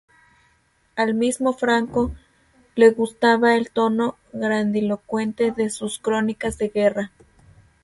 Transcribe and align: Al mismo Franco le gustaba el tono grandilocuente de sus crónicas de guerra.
Al 0.95 1.13
mismo 1.13 1.53
Franco 1.53 2.11
le 2.75 2.89
gustaba 2.89 3.55
el 3.55 3.69
tono 3.69 4.17
grandilocuente 4.33 5.51
de 5.51 5.69
sus 5.69 5.99
crónicas 5.99 6.57
de 6.57 6.69
guerra. 6.69 7.11